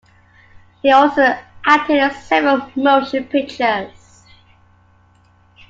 He 0.81 0.89
also 0.91 1.21
acted 1.63 1.97
in 1.97 2.09
several 2.15 2.67
motion 2.75 3.23
pictures. 3.25 4.23